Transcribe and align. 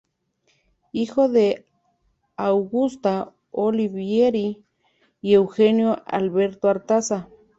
Hijo 0.93 1.29
de 1.29 1.67
Augusta 2.35 3.35
Olivieri 3.51 4.65
y 5.21 5.35
Eugenio 5.35 6.01
Alberto 6.07 6.69
Artaza. 6.69 7.29